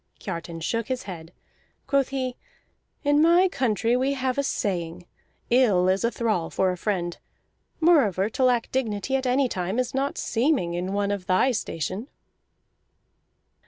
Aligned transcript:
Kiartan 0.19 0.61
shook 0.63 0.87
his 0.87 1.03
head. 1.03 1.31
Quoth 1.85 2.07
he: 2.09 2.35
"In 3.03 3.21
my 3.21 3.47
country 3.47 3.95
we 3.95 4.13
have 4.13 4.39
a 4.39 4.43
saying: 4.43 5.05
'Ill 5.51 5.87
is 5.87 6.03
a 6.03 6.09
thrall 6.09 6.49
for 6.49 6.71
a 6.71 6.75
friend.' 6.75 7.19
Moreover, 7.79 8.27
to 8.27 8.43
lack 8.43 8.71
dignity 8.71 9.15
at 9.15 9.27
any 9.27 9.47
time 9.47 9.77
is 9.77 9.93
not 9.93 10.17
seeming 10.17 10.73
in 10.73 10.93
one 10.93 11.11
of 11.11 11.27
thy 11.27 11.51
station." 11.51 12.07